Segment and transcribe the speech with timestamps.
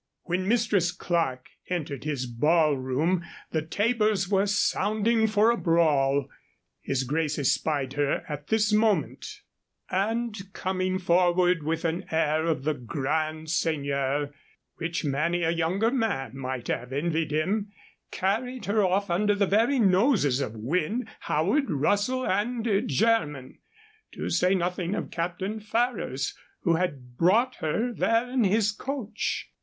[0.23, 6.27] When Mistress Clerke entered his ballroom the tabors were sounding for a brawl.
[6.81, 9.27] His grace espied her at this moment,
[9.91, 14.33] and, coming forward with an air of the grand seigneur
[14.77, 17.71] which many a younger man might have envied him,
[18.09, 23.59] carried her off under the very noses of Wynne, Howard, Russell, and Jermyn,
[24.13, 29.47] to say nothing of Captain Ferrers, who had brought her there in his coach.